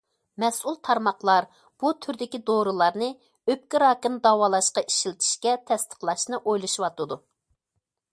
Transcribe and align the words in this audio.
مەسئۇل 0.43 0.77
تارماقلار 0.87 1.47
بۇ 1.83 1.91
تۈردىكى 2.05 2.39
دورىلارنى 2.47 3.09
ئۆپكە 3.53 3.81
راكىنى 3.83 4.19
داۋالاشقا 4.23 4.85
ئىشلىتىشكە 4.89 5.53
تەستىقلاشنى 5.69 6.41
ئويلىشىۋاتىدۇ. 6.43 7.19